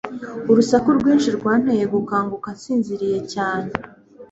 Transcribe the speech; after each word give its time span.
Urusaku 0.51 0.89
rwinshi 0.97 1.29
rwanteye 1.37 1.83
gukanguka 1.93 2.47
nsinziriye 2.57 3.19
cyane 3.33 3.69